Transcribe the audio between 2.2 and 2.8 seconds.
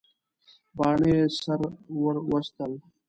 وستل.